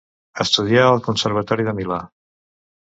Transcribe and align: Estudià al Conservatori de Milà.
Estudià 0.45 0.87
al 0.93 1.03
Conservatori 1.11 1.69
de 1.71 1.79
Milà. 1.83 2.03